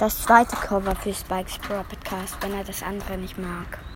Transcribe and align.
das 0.00 0.22
zweite 0.22 0.56
Cover 0.56 0.96
für 0.96 1.12
Spikes 1.12 1.58
Pro 1.58 1.82
Podcast, 1.82 2.34
wenn 2.40 2.54
er 2.54 2.64
das 2.64 2.82
andere 2.82 3.18
nicht 3.18 3.36
mag. 3.36 3.80